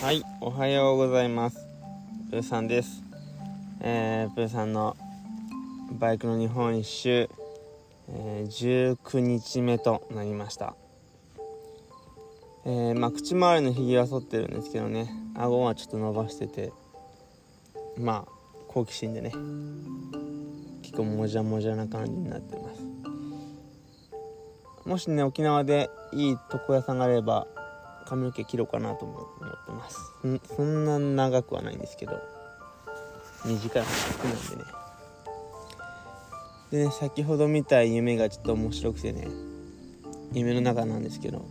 [0.00, 1.58] はい、おはようございます。
[2.30, 3.02] プーさんです。
[3.80, 4.96] えー、プーさんの
[5.98, 7.28] バイクの日本一周、
[8.08, 10.76] えー19日目となりました。
[12.64, 16.72] えー、まあ、口周りのひげは剃ってるんですけどね、顎はちょっと伸ばしてて、
[17.98, 18.32] まあ、
[18.68, 19.32] 好奇心でね、
[20.82, 22.84] 結構もじゃもじゃな感じになってます。
[24.88, 27.48] もしね、沖縄でいい床屋さんがあれば、
[28.06, 30.12] 髪の毛切ろうかなと思ってます。
[30.56, 32.20] そんな長くはないんですけど。
[33.44, 34.62] 短い服なんでね。
[36.70, 39.28] でね先ほど見た夢がちょっと面白くてね。
[40.32, 41.46] 夢の中なんですけど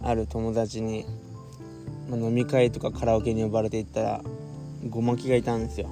[0.00, 1.04] ある友達に、
[2.10, 4.20] ま飲み会とかカラオケに呼ばれて行ったら
[4.88, 5.90] ごまきがいたんですよ。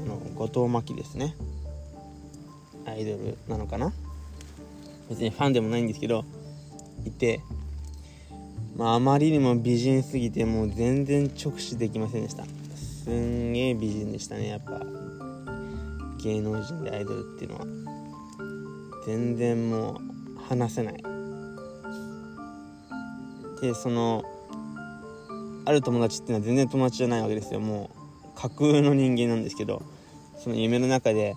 [0.00, 1.34] あの後藤真希ですね。
[2.86, 3.92] アイドルなのかな。
[5.08, 6.24] 別にファンでもないんですけど
[7.04, 7.40] いて
[8.82, 12.44] まあ、あまりにも美人すぎてもう全然直視できませんでした。
[12.44, 14.80] すんげえ美人でしたねやっぱ。
[16.20, 17.66] 芸能人でアイドルっていうのは。
[19.06, 20.00] 全然も
[20.36, 20.94] う話せない。
[23.60, 24.24] でその
[25.64, 27.60] ある友達っていうのは全然友達じゃないわけですよ。
[27.60, 27.88] も
[28.24, 29.80] う架空の人間なんですけど。
[30.38, 31.36] その夢の中で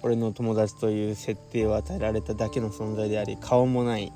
[0.00, 4.14] 俺の友達という設定を与えられただけの存在であり顔もない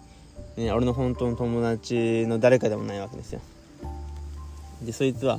[0.59, 3.41] ね、俺の本当の友達の誰かでもないわけですよ。
[4.83, 5.39] でそいつは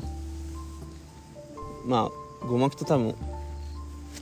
[1.85, 2.09] ま
[2.43, 3.15] あごまきと多分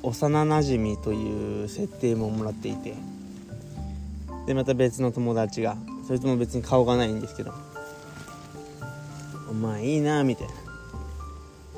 [0.04, 2.96] 幼なじみという設定ももらっていて
[4.46, 5.76] でまた別の友達が
[6.08, 7.52] そいつも別に顔がないんですけど
[9.50, 10.54] 「お前いいな」みたいな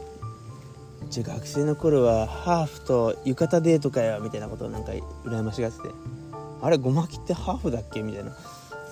[1.09, 4.92] 「じゃあ学生の頃はハーフと浴衣デートかよ」みたいなことをなんか
[5.25, 5.90] 羨ましがってて
[6.62, 8.36] 「あれごまきってハーフだっけ?」みたいな。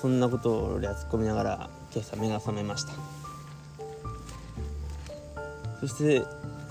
[0.02, 2.94] そんなことを俺は突っ込みながら今朝目が覚めました。
[5.80, 6.24] そして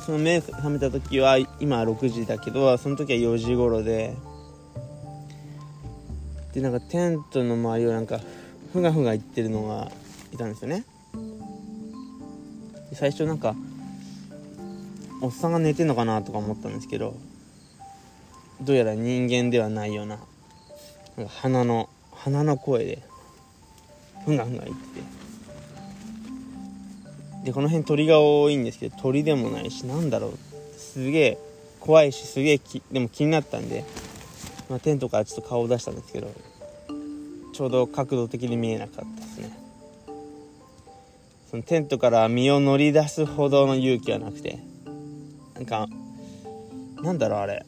[0.04, 4.14] その目覚めた時は今6時だけどその時は4時頃で
[6.52, 8.20] でなんかテントの周りをなんか
[8.72, 9.90] ふがふが言ってるのが
[10.32, 10.84] いたんですよね。
[12.92, 13.54] 最初なんか
[15.20, 17.14] おっさんが寝てんのかなとか思ったんですけど
[18.60, 20.18] どうやら人間ではないような
[21.16, 23.02] なんか鼻の鼻の声で
[24.26, 25.16] ふんがふんが言って。
[27.44, 30.38] でこの辺鳥が多いんですけど鳥でもないしなんだろう
[30.76, 31.38] すげえ
[31.78, 33.84] 怖いしすげえきでも気になったんで、
[34.68, 36.34] まあ、テントからちょっと顔を出したんですけど
[37.54, 39.56] ちょうど角度的に見えなかったですね。
[41.48, 44.58] そのテントから身を乗り出すほどの勇気はなくて
[45.54, 45.86] なんか
[47.00, 47.64] なんだろうあれ。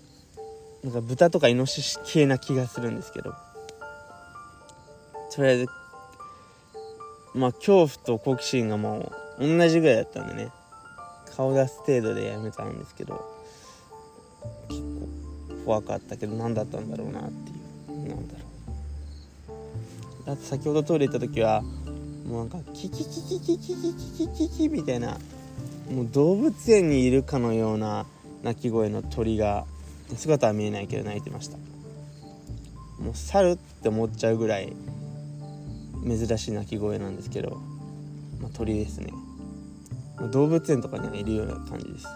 [0.82, 3.32] なんか豚とかイノシシ系な気がするんですけど。
[5.34, 5.68] とりあえず
[7.34, 10.50] まあ恐怖と好奇心がもう同じぐらいだったんでね。
[11.37, 13.25] 顔出す程度でやめたんですけど
[14.69, 18.09] 結構怖かったけど何だったんだろうなっていう。
[18.09, 18.41] なんだろ
[20.25, 20.27] う。
[20.27, 21.62] だって先ほどトイレ行った時は
[22.27, 25.16] もうなんかキキキキキキキキキキキみたいな
[25.91, 28.05] もう動物園にいるかのような
[28.43, 29.65] 鳴き声の鳥が
[30.16, 31.56] 姿は見えないけど鳴いてました。
[32.99, 34.72] もう猿って思っちゃうぐらい
[36.04, 37.60] 珍しい鳴き声なんですけど、
[38.41, 39.12] まあ、鳥ですね、
[40.16, 42.06] まあ動物園とかにはいるような感じです。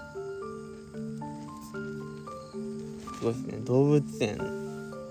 [3.19, 3.59] すごいですね。
[3.65, 4.39] 動物園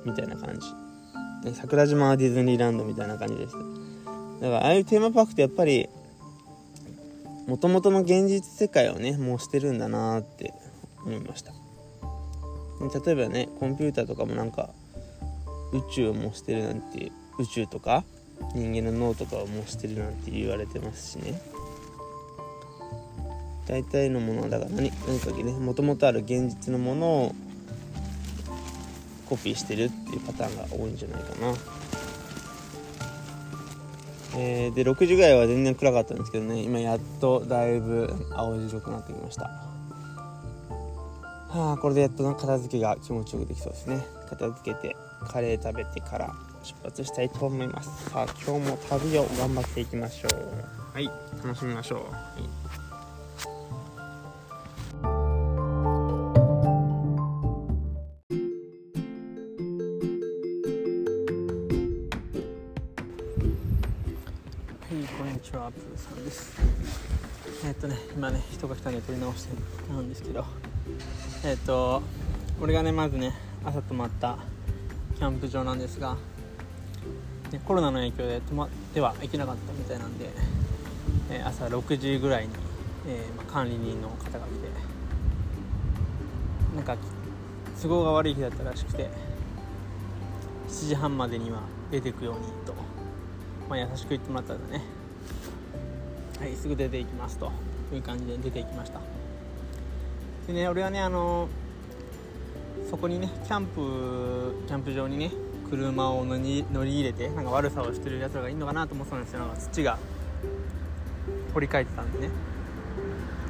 [0.05, 0.81] みたいな感じ。
[1.43, 3.55] ね桜島はディズニーランドみたいな感じです
[4.41, 5.89] だからああいうテーマパークってやっぱり
[7.47, 10.53] もともとの現実世界をねもうしてるんだなーって
[11.03, 11.51] 思いました。
[13.05, 14.69] 例えばねコンピューターとかもなんか
[15.71, 18.03] 宇宙を模してるなんて宇宙とか
[18.53, 21.41] 人間の脳とかを模してるなんて言われてますしね。
[23.67, 27.35] 大体のものはだから何何かねもともとある現実のものを
[29.29, 31.53] コピーしてるっていうパターンが多いんじゃないかな。
[34.37, 36.61] えーで6時ぐらいは全然暗かったんですけどね。
[36.61, 39.43] 今やっとだいぶ青白くなってきました。
[41.49, 44.05] はあこれでやっと片付けが気持ちよくできそうですね。
[44.29, 44.95] 片付けて
[45.27, 46.50] カレー食べてから。
[46.63, 48.09] 出発したいと思います。
[48.09, 50.93] さあ今日も旅を頑張っていきましょう。
[50.93, 51.09] はい。
[51.43, 52.11] 楽しみましょう、はい。
[64.93, 66.53] はい、こんにちは、プーさんです。
[67.65, 69.55] えっとね、今ね、人が来たんで撮り直して
[69.89, 70.45] るんですけど、
[71.45, 72.01] えっと、
[72.61, 74.37] 俺がね、まずね、朝泊まった
[75.15, 76.17] キャンプ場なんですが、
[77.51, 80.29] ね、コロナの影響で泊まってはいけなかったみたいなんで、
[81.29, 82.53] え、朝6時ぐらいに、
[83.07, 84.69] えま、管理人の方が来て
[86.75, 86.95] なんか
[87.81, 89.09] 都合が悪い日だったらしくて
[90.69, 91.61] 7時半までには
[91.91, 92.73] 出てくようにと、
[93.69, 94.83] まあ、優しく言ってもらったんだね。
[96.39, 97.51] はいすぐ出ていきますと
[97.93, 99.01] いう感じで出ていきました。
[100.47, 101.49] でね俺はねあの
[102.89, 105.31] そこにねキャンプキャンプ場にね
[105.71, 109.39] 車を乗り乗り入れてなんか悪さをしてるやつらがいるのかなと思ってたんですよ。
[109.39, 109.97] なんか土が
[111.53, 112.29] 掘り返ってたんでね。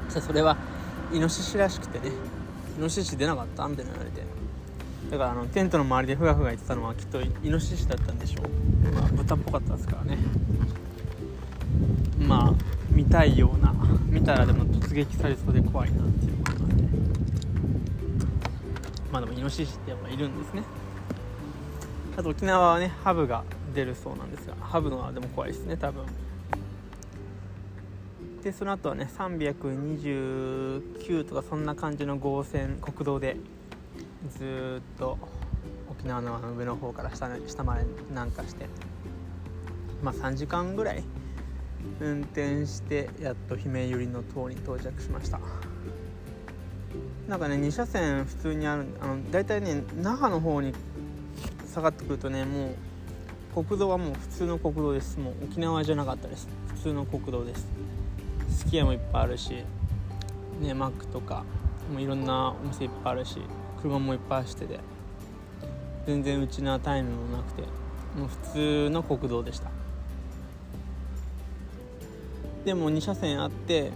[0.07, 0.57] そしたらそれは
[1.11, 2.13] イノシシらしくてね。
[2.77, 4.21] イノシシ出なかったみたいな言われて。
[5.09, 10.17] だからあのテントの周りでふがふが言ってたのはきっとイノシシだったんでしょう、まあ、豚っぽかったですからね。
[12.19, 12.53] まあ
[12.91, 13.73] 見たいような
[14.07, 16.63] 見たらでも突撃されそうで怖いなっていうのがあって
[19.11, 20.63] まあでもイノシシってやっぱいるんですね。
[22.21, 26.05] あと沖縄はねハブが出るそうなんですがハブのはでも怖いですね多分。
[28.43, 33.37] でその後はね329とかそんな感じの号線国道で
[34.37, 35.17] ずっと
[35.89, 38.67] 沖縄の上の方から下下まで南下して
[40.03, 41.03] まあ3時間ぐらい
[41.99, 45.39] 運転してやっと姫百合の塔に到着しました。
[47.27, 50.71] なんかね2車線普通にあるあの大体ね那覇の方に
[51.73, 52.75] 下がってくるとねも
[53.55, 55.19] う国道はもう普通の国道です。
[55.19, 56.47] もう沖縄じゃなかったです。
[56.67, 57.65] 普通の国道です。
[58.49, 59.63] すき家もいっぱいあるし
[60.61, 61.43] ねマックとか
[61.91, 63.37] もういろんなお店いっぱいあるし
[63.81, 64.79] 車もいっぱい走ってて
[66.05, 67.61] 全然うちなタイムもなくて
[68.17, 69.71] もう普通の国道でした。
[72.65, 73.91] でも2車線あって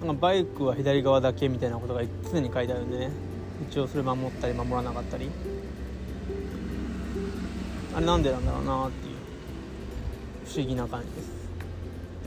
[0.00, 3.10] なんかバイクは左側だけみたいなことが常に書いてあるんでね。
[3.70, 5.30] 一応それ守ったり守らなかったり。
[7.94, 9.14] あれなんでなんだろうなっていう。
[10.46, 11.30] 不思議な感じです。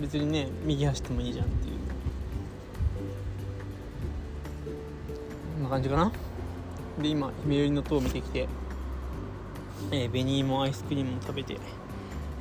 [0.01, 1.77] 別にね右走ってもいいじゃんっていう。
[5.55, 6.11] こんな感じかな。
[7.01, 8.47] で今姫寄りの塔を見てきて、
[9.91, 11.57] えー、紅芋アイスクリームを食べて、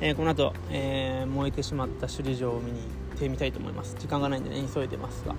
[0.01, 2.85] えー、この後、えー、燃えてしまった首里城を見に行
[3.15, 3.95] ってみたいと思います。
[3.99, 5.35] 時間がないんでね急いでますが。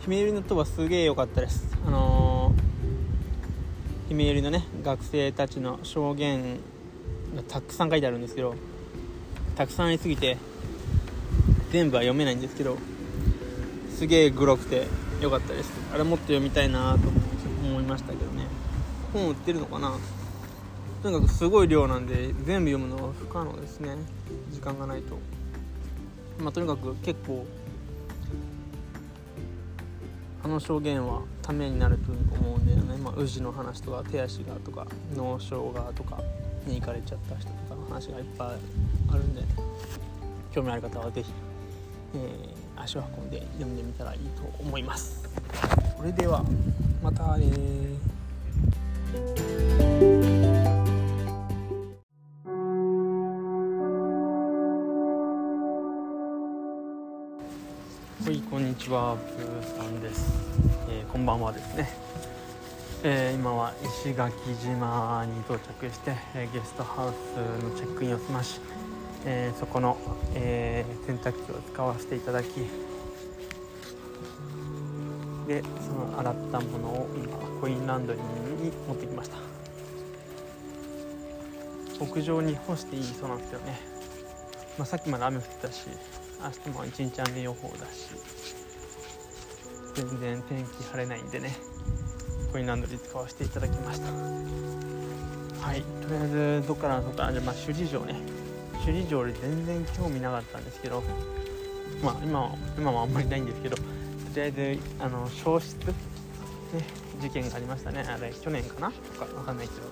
[0.00, 1.76] 姫寄りの塔はすげえ良かったです。
[1.86, 6.60] あのー、姫寄りのね学生たちの証言
[7.36, 8.54] がたくさん書いてあるんですけど
[9.54, 10.38] たくさんありすぎて
[11.70, 12.78] 全部は読めないんですけど
[13.94, 14.86] すげえグロくて
[15.20, 15.72] 良かったです。
[15.92, 17.08] あれもっと読みたいなと
[17.66, 18.46] 思いましたけどね。
[19.12, 19.94] 本売ってるのかな？
[21.02, 23.90] とにかくすごい量なんで全部読むのは不可能ですね。
[24.50, 25.18] 時間がないと。
[26.42, 27.44] まあとにかく結構
[30.48, 36.20] の証言はためになると思うんだよね、まあ、宇治の話とか手足がとか脳症がとか
[36.66, 38.48] に行かれちゃった人とかの話がいっぱい
[39.12, 39.42] あるんで
[40.52, 41.32] 興味ある方は是非
[42.14, 45.28] えー、足を運んで読んでみたらいいと思います。
[45.96, 46.44] それでは
[47.02, 47.46] またね
[58.88, 60.32] ちはブーさんです、
[60.88, 61.90] えー、こんばんはですね、
[63.02, 64.32] えー、今は石垣
[64.62, 68.60] 島に到着して、えゲストハウスのチェックインを済まし
[69.26, 69.98] え、そこの、
[70.34, 72.46] え、洗濯機を使わせていただき
[75.46, 78.22] でその洗ったものを今コインランドリー
[78.64, 79.36] に持ってきました。
[82.00, 83.80] 屋上に干していいそうなんですよね、
[84.78, 85.88] まあ、さっきまで雨降ってたし
[86.40, 88.57] 明日も一日雨予報だし。
[89.94, 91.56] 全然天気晴れないんでね
[92.52, 94.12] コインランドリー使わせていただきました。
[95.66, 96.28] はいとりあえ
[96.60, 98.16] ずどっからどっかじゃま首里城ね。
[98.84, 101.02] 首里城で全然興味なかったんですけど
[102.02, 103.82] まあ今は今はあんまりないんですけどと
[104.36, 105.94] りあえずあの消失、ね、
[107.20, 108.00] 事件がありましたね。
[108.08, 108.92] あれ去年かな？
[108.92, 109.82] とかわかんないけど。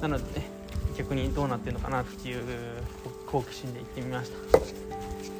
[0.00, 0.48] なのでね
[0.96, 2.44] 逆にどうなってるのかなっていう
[3.26, 4.58] 好奇心で行ってみました。
[4.60, 4.64] そ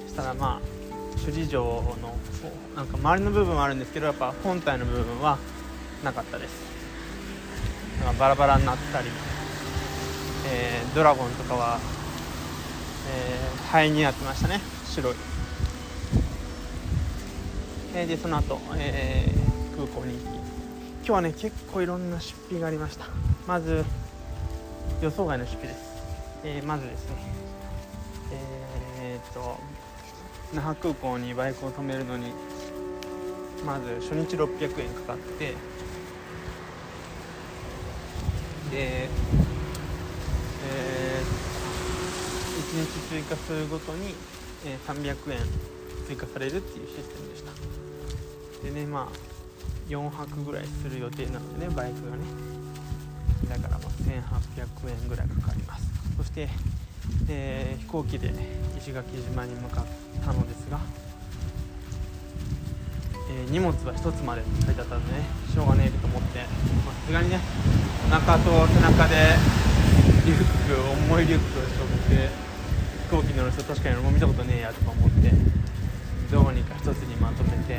[0.08, 0.73] したらまあ
[1.18, 2.16] 首里城の
[2.76, 5.38] なんか周りの部分はあるんですけどやっぱ本体の部分は
[6.02, 6.52] なかったです。
[8.04, 9.08] なんかバラバラになったり
[10.46, 11.80] えー、ドラゴンとかは、
[13.08, 14.60] えー、灰になってましたね。
[14.84, 15.14] 白い、
[17.94, 20.24] えー、でその後、えー、空港に行き。
[20.26, 20.42] 今
[21.06, 23.06] 日はね結構いろんな出費がありました。
[23.46, 23.86] まず
[25.00, 25.80] 予想外の出費です、
[26.44, 27.16] えー、まずですね。
[29.00, 29.58] えー、っと
[30.54, 32.32] 那覇空港にバイクを止めるのに
[33.66, 35.54] まず初日600円かかって
[38.70, 39.08] で
[40.66, 41.24] えー、
[42.72, 44.14] 1日追加するごとに、
[44.64, 45.38] え、300円
[46.06, 47.52] 追加されるっていうシステムでした。
[48.64, 49.34] でねまあ
[49.88, 52.24] 4泊ぐらいする予定なのでねバイクがね。
[53.48, 55.86] だからま1800円ぐらいかかります。
[56.16, 56.48] そして、
[57.28, 58.32] えー、飛行機で
[58.78, 59.84] 石垣島に向かっ
[60.24, 60.78] たのですが、
[63.30, 66.46] えー、荷物は1つまで書いてあったのでねしょうがねえと思ってさ
[67.06, 67.40] すがにね
[68.06, 69.36] お腹と背中で
[70.26, 72.30] リュック重いリュックを背負って
[73.10, 75.30] 飛行機乗る人確かに俺も見たことねえやとか思って
[76.32, 77.74] どうにか1つにまとめて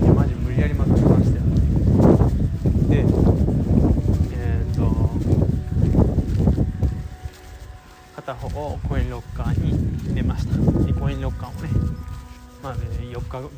[0.00, 1.44] いやマジ無理やりまとめましたよ。
[2.88, 5.10] でえっ、ー、と
[8.16, 9.72] 片方をコインロッカーに
[10.08, 10.56] 入れました。
[10.84, 11.68] でコインロッカーもね
[12.62, 13.50] まあ、ね、4日分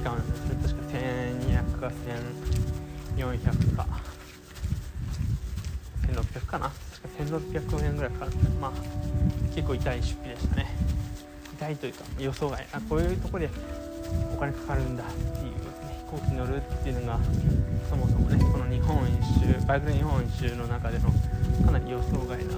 [0.00, 1.92] 使うんですね確か1200か
[3.16, 3.86] 1400か。
[6.06, 6.68] 1600かな。
[6.68, 8.72] 確か1600円ぐらいかかるってまあ
[9.54, 10.66] 結構痛い出費でしたね。
[11.54, 12.66] 痛いというか予想外。
[12.72, 13.48] あこういうとこで
[14.34, 15.58] お金かかるんだっていう、ね、
[16.10, 17.20] 飛行機乗るっていうのが
[17.88, 21.10] そもそもねこの日本一周バイクの日本一周の中での
[21.64, 22.54] かなり予想外な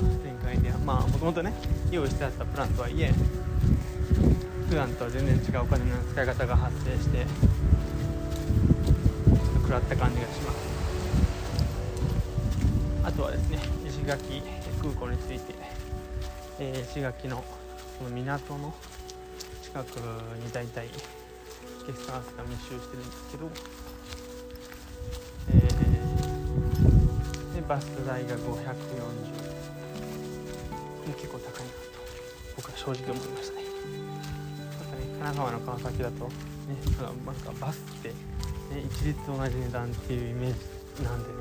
[0.84, 1.52] まあもともとね
[1.90, 3.12] 用意してあったプランとはいえ
[4.68, 10.56] 普段とは全然違うお金の使い方が発生してちょっと食らった感じがします。
[13.04, 14.42] あとはですね石垣
[14.80, 15.54] 空港について、
[16.60, 17.44] えー、石垣の
[17.98, 18.72] その港の
[19.62, 20.86] 近くに大体
[21.86, 23.50] ゲストハウスが密集してるんですけど、
[27.68, 29.35] バス代が540
[31.14, 31.96] 結構高いなと
[32.56, 33.64] 僕は正直思いましたね。
[33.66, 36.32] なんかね神奈川の川崎だとね
[37.00, 38.14] なんかバスって、ね、
[38.84, 40.54] 一律同じ値段っていうイメー
[40.96, 41.34] ジなんでね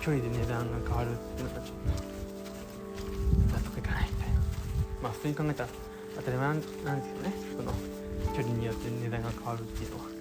[0.00, 1.76] 距離で値段が変わるっていうのがちょっ
[3.48, 4.40] と納得いかないみたいな。
[5.02, 5.68] まあ普通に考えたら
[6.16, 7.72] 当たり前なんですけどねこの
[8.36, 10.19] 距離によって値段が変わるっていうのは。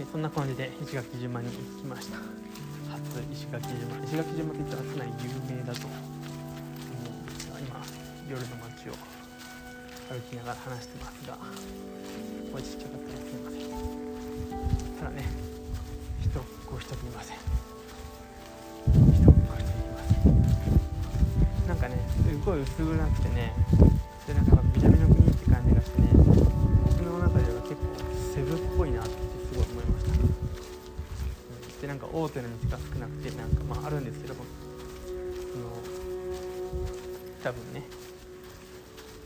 [0.00, 2.16] はいそんな感じで石垣島に行きました。
[2.16, 3.76] 初石垣島。
[4.08, 6.00] 石垣島って言ったらかなり有名だと思う
[7.20, 7.68] んですが今
[8.32, 8.96] 夜の街を
[10.08, 11.36] 歩きながら話してますが
[12.56, 13.68] おちっちゃかったらすいません。
[14.96, 15.28] ただね
[16.24, 17.36] 人ご一人いません。
[18.88, 21.68] 人ご一人いません。
[21.68, 23.52] なんかねすごい薄暗くてね
[31.90, 34.44] なんか大手の道が少なくてなんかまああるんですけどその
[37.42, 37.82] 多分ね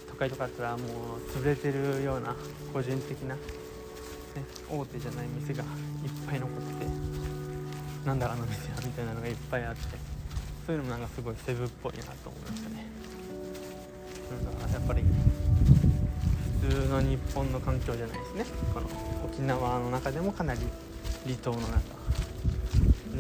[0.09, 2.35] 都会とかだったらもう潰れてるような
[2.73, 5.68] 個人的なね、大手じゃない店がいっ
[6.26, 6.90] ぱい残ってて
[8.04, 9.99] なんだあの店はみたいなのがいっぱいあって
[10.66, 12.87] そういうのもなんかすごいセブっぽいなと思いましたね。
[14.42, 15.02] なんかやっぱり
[16.62, 18.47] 普通の日本の環境じゃないですね。
[18.73, 18.88] この
[19.26, 20.61] 沖縄の中でもかなり
[21.26, 22.04] 離島の中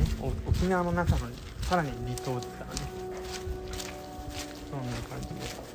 [0.04, 0.32] ね。
[0.46, 1.18] 沖縄の中の
[1.62, 2.80] さらに離島ですからね。
[4.70, 5.74] そんな感じで。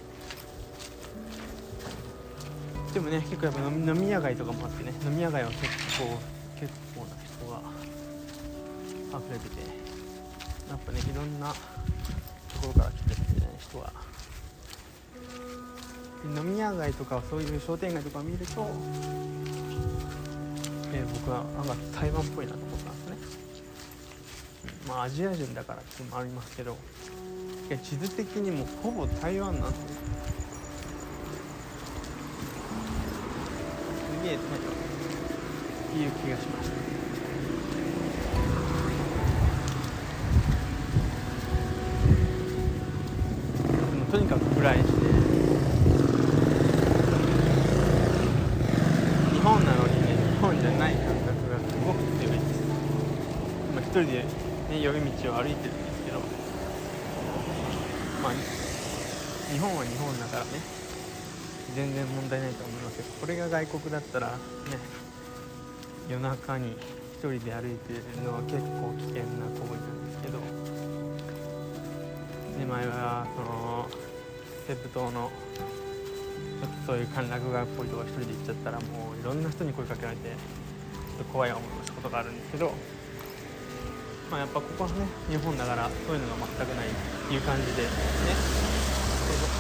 [2.94, 5.62] でもね結構やっぱ飲み屋街とかもあってね飲み屋街は結
[6.00, 6.18] 構
[6.60, 7.62] 結構な人が
[9.20, 9.62] 溢れてて
[10.70, 11.56] やっぱねいろんなと
[12.62, 13.94] ころから来てるみたいな人が
[16.36, 18.68] 飲み屋街とかそういう商店街とか見ると、
[20.94, 23.18] えー、僕はなんか台湾っぽいなと思ったんですね、
[24.90, 26.76] まあアジア人だからっていうのもありますけど
[27.70, 29.88] いや地図的にもほぼ台湾なんですよ。
[34.26, 36.76] えていう気がしました。
[44.12, 44.82] とにかく暗いし
[49.34, 52.44] 日本なのにね日本じゃない感覚がすごく強いです。
[53.72, 54.26] 今一人で、
[54.70, 56.20] ね、夜道を歩いてるんですけど
[58.22, 58.34] まあ
[59.52, 60.50] 日本は日本だからね
[61.76, 64.34] 全然問題ないと思いますけどこれが外国だったらね
[66.08, 66.76] 夜中に
[67.22, 70.40] 1人で歩いてるのは結構危険な行為なんですけど
[72.60, 73.88] で前はその
[74.68, 75.32] セブ島の
[76.62, 80.36] ちょっとそういう歓楽街っぽいとこ1人で行っちゃったらもういろんな人に声かけられてちょ
[81.16, 82.72] っと怖い思いをしたことがあるんですけど
[84.30, 86.92] まあやっぱここはね日本だからそういうのが全くないっ
[87.28, 87.90] ていう感じでね。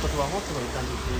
[0.01, 1.19] 言葉もすごい感じている。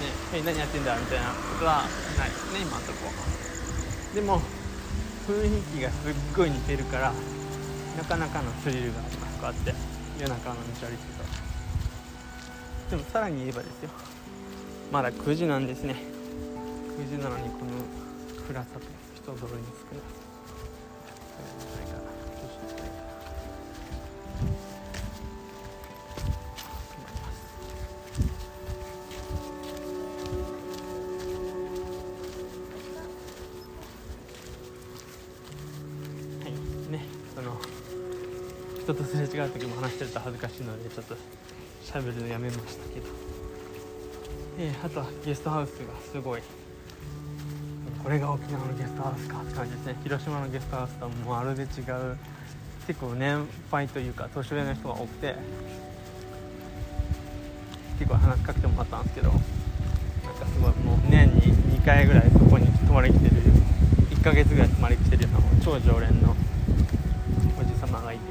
[0.00, 1.88] ねえ、何やってんだみたいなことは
[2.18, 3.10] ないですね今のとこ。
[3.10, 4.40] ろでも
[5.26, 7.12] 雰囲気がすっごい似てるから
[7.96, 9.38] なかなかのスリルがあります。
[9.40, 9.74] こうやって
[10.20, 10.98] 夜中の道歩いてる
[12.88, 12.90] と。
[12.90, 13.90] でもさらに言えばですよ。
[14.92, 15.96] まだ9時なんですね。
[16.98, 17.72] 9時なのにこの
[18.46, 18.80] 暗さと
[19.14, 20.24] 人通りの少なさ
[21.58, 23.04] それじゃないかなどうしようもないかな
[26.94, 27.44] 思います
[36.42, 36.52] はい
[36.92, 37.58] ねその
[38.80, 41.16] 人とすれ違う時も話してると恥ずかしいのでちょっと
[41.84, 43.06] 喋るのやめましたけど。
[44.58, 46.42] えーあとはゲストハウスがすごい。
[48.04, 49.96] これが沖縄のゲストハウスかって感じですね。
[50.04, 52.18] 広島のゲストハウスとはもうまるで違う
[52.86, 55.34] 結構年配というか年上の人が多くて
[57.98, 59.44] 結構話しかけてもらったんですけどなんか
[60.44, 63.42] すごいもう年に2回ぐらいそこに泊まりに来てる
[64.10, 66.36] 1ヶ月ぐらい泊まりに来てるような超常連の
[67.58, 68.22] おじ様がいて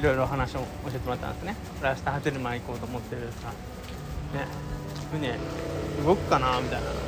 [0.00, 1.54] いろいろ話を教えてもらったんですね。
[1.80, 3.50] 明日波照間行こうと思ってるさ
[4.36, 4.48] ね
[5.12, 5.38] 船
[6.04, 7.07] 動くかなみたいな。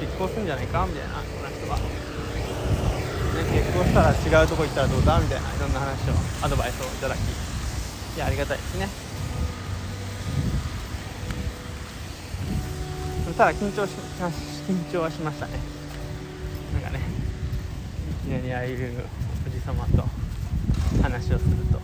[0.00, 0.86] 結婚すんじゃないか？
[0.86, 1.82] みたいなこの人が、ね、
[3.52, 5.18] 結婚したら違うとこ行ったらどうだ？
[5.20, 7.22] みたいないろんな話をアドバイスをいただきい
[8.18, 8.88] やありがたいですね。
[13.36, 13.90] ただ緊張し
[14.66, 15.58] 緊張はしましたね。
[16.72, 17.00] なんかね
[18.24, 19.04] いきなりああいう
[19.46, 20.04] おじ様と
[21.02, 21.80] 話をすると。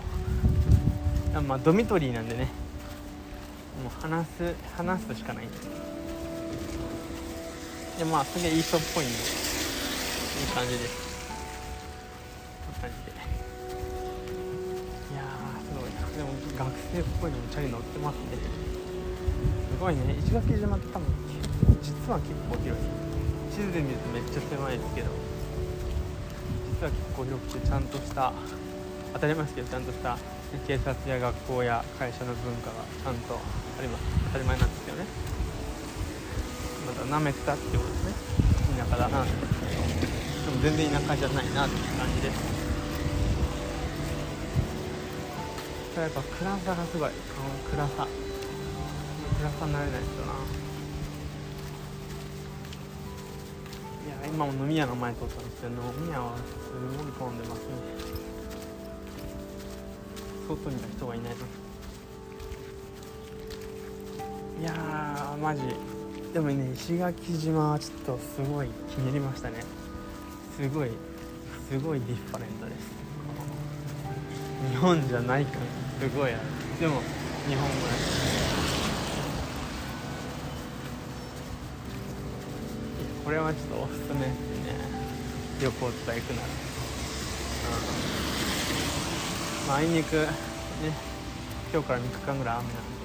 [1.43, 2.49] まあドミトリーなんでね。
[3.83, 5.57] もう話す話すしかないんで。
[5.57, 5.67] す
[8.03, 9.15] でまあすげえいい人っぽいんで。
[9.15, 9.23] いい
[10.51, 11.23] 感じです。
[12.67, 13.15] こんな感じで。
[13.15, 13.23] い
[15.15, 18.43] やーすごいでも学生っぽいのもチャリ乗ってますね。
[18.43, 20.19] すごいね。
[20.19, 21.07] 石垣島って多分
[21.79, 22.83] 実は結構広い。
[23.55, 25.15] 地図で見るとめっちゃ狭いですけど
[26.83, 28.33] 実は結構広くてちゃんとした
[29.15, 30.19] 当たり前ですけどちゃんとした
[30.67, 33.39] 警察や学校や会社の文化がちゃんと
[33.79, 34.03] あります。
[34.27, 35.07] 当たり前なんですけどね。
[37.05, 38.05] 舐めてたってことです。
[38.07, 38.13] ね
[38.79, 39.37] 田舎だなでも
[40.63, 41.67] 全然田舎じゃないな。
[41.67, 42.63] っていう感じです
[45.95, 48.09] ただやっぱ暗さがすごいこの暗さ
[49.41, 49.99] 暗さになれな。
[49.99, 50.33] いですよな
[54.07, 56.43] いや今も飲み屋の前通ったんですけど飲み屋はす
[56.97, 57.67] ごい混んでますね
[60.49, 61.31] 外には人がいな。
[61.31, 61.37] いな。
[64.61, 65.63] いやーマジ
[66.33, 69.63] でもね石垣島はちょっとすごい気に入りましたね。
[70.57, 70.91] すごい
[71.69, 72.91] すごいディファレントです。
[74.71, 75.61] 日本じゃない感
[76.01, 76.41] すごいある。
[76.81, 77.03] でも
[77.47, 78.01] 日本語だし。
[83.25, 84.29] これはちょっとおすすめです
[84.65, 84.75] ね。
[85.61, 86.49] 旅行とか行くなら。
[89.69, 89.73] うん。
[89.73, 90.29] ああいにくね
[91.73, 93.02] 今日から3日間ぐらい雨なんで。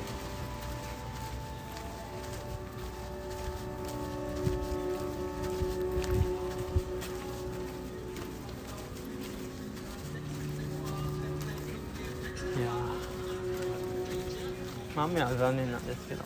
[14.98, 16.24] まあ雨は残念なんですけど、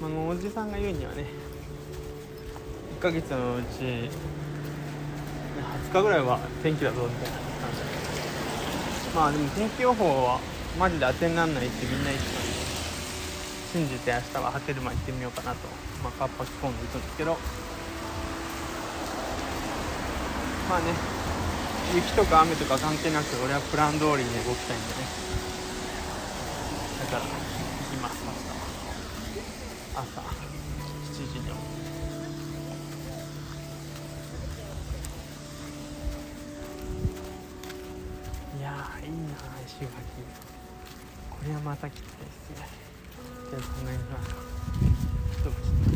[0.00, 1.26] まあ、もうおじさんが言うにはね
[3.00, 4.08] 1ヶ月のうち20
[5.92, 10.38] 日ぐらいは天気だぞみたいな話まあでも天気予報は
[10.78, 12.52] マジで当てにならないってみんな言ってたんで
[13.72, 15.58] 信じて明日は波照間行ってみようかなと
[16.04, 17.36] まあカッパ着込んでいくんですけど。
[20.70, 20.94] まあね
[21.92, 25.51] 雪とか雨とか関係なく俺はプラン通りに動きたいんでね。
[27.12, 28.24] から行きます。
[28.24, 28.56] 明日は
[30.00, 30.24] 朝7
[31.12, 31.44] 時に
[38.58, 39.92] いやーいいな石垣。
[41.28, 42.66] これはまた来たいですね。
[43.50, 44.36] じゃあそんなにしますか。
[45.44, 45.91] どうも